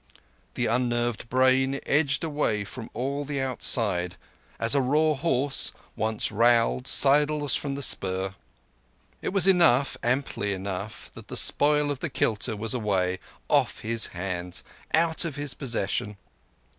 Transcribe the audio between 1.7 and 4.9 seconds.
edged away from all the outside, as a